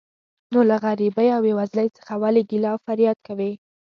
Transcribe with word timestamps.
نو 0.51 0.59
له 0.69 0.75
غریبۍ 0.83 1.27
او 1.35 1.39
بې 1.45 1.53
وزلۍ 1.59 1.87
څخه 1.97 2.13
ولې 2.21 2.41
ګیله 2.49 2.69
او 2.73 2.77
فریاد 2.85 3.17
کوې. 3.27 3.51